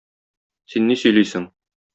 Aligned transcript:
Син 0.75 0.89
ни 0.93 0.97
сөйлисең? 1.03 1.49